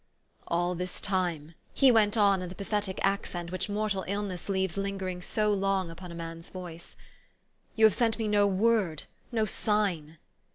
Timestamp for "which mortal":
3.51-4.03